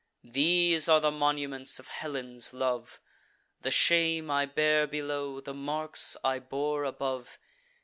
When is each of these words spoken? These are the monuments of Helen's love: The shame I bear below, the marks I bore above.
These 0.23 0.89
are 0.89 0.99
the 0.99 1.11
monuments 1.11 1.77
of 1.77 1.87
Helen's 1.89 2.55
love: 2.55 2.99
The 3.61 3.69
shame 3.69 4.31
I 4.31 4.47
bear 4.47 4.87
below, 4.87 5.39
the 5.39 5.53
marks 5.53 6.17
I 6.23 6.39
bore 6.39 6.85
above. 6.85 7.37